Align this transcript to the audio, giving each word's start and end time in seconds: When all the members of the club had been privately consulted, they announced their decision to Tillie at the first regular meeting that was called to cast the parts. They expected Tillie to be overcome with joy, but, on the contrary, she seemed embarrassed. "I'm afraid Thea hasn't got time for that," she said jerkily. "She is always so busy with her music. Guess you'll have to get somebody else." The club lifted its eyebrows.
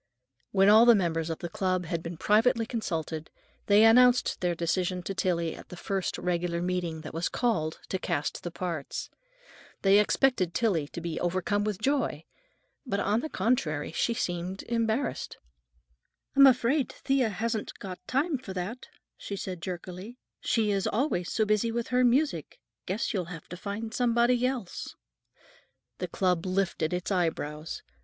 When 0.49 0.67
all 0.67 0.87
the 0.87 0.95
members 0.95 1.29
of 1.29 1.37
the 1.37 1.47
club 1.49 1.85
had 1.85 2.01
been 2.01 2.17
privately 2.17 2.65
consulted, 2.65 3.29
they 3.67 3.83
announced 3.83 4.41
their 4.41 4.55
decision 4.55 5.03
to 5.03 5.13
Tillie 5.13 5.55
at 5.55 5.69
the 5.69 5.77
first 5.77 6.17
regular 6.17 6.59
meeting 6.59 7.01
that 7.01 7.13
was 7.13 7.29
called 7.29 7.79
to 7.89 7.99
cast 7.99 8.41
the 8.41 8.49
parts. 8.49 9.11
They 9.83 9.99
expected 9.99 10.55
Tillie 10.55 10.87
to 10.87 11.01
be 11.01 11.19
overcome 11.19 11.63
with 11.63 11.77
joy, 11.79 12.25
but, 12.83 12.99
on 12.99 13.19
the 13.19 13.29
contrary, 13.29 13.91
she 13.91 14.15
seemed 14.15 14.63
embarrassed. 14.63 15.37
"I'm 16.35 16.47
afraid 16.47 16.89
Thea 16.91 17.29
hasn't 17.29 17.77
got 17.77 17.99
time 18.07 18.39
for 18.39 18.53
that," 18.55 18.87
she 19.17 19.35
said 19.35 19.61
jerkily. 19.61 20.17
"She 20.39 20.71
is 20.71 20.87
always 20.87 21.31
so 21.31 21.45
busy 21.45 21.71
with 21.71 21.89
her 21.89 22.03
music. 22.03 22.57
Guess 22.87 23.13
you'll 23.13 23.25
have 23.25 23.47
to 23.49 23.55
get 23.55 23.93
somebody 23.93 24.47
else." 24.47 24.95
The 25.99 26.07
club 26.07 26.47
lifted 26.47 26.91
its 26.91 27.11
eyebrows. 27.11 27.83